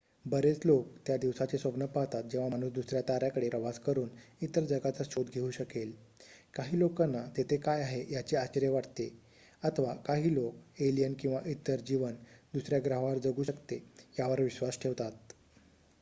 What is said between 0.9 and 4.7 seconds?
त्या दिवसाचे स्वप्न पाहतात जेव्हा माणूस दुसऱ्या ताऱ्याकडे प्रवास करुन इतर